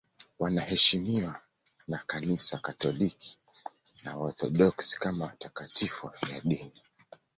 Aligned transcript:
Wanaheshimiwa 0.39 1.41
na 1.87 1.97
Kanisa 1.97 2.57
Katoliki 2.57 3.37
na 4.03 4.17
Waorthodoksi 4.17 4.99
kama 4.99 5.25
watakatifu 5.25 6.07
wafiadini. 6.07 6.81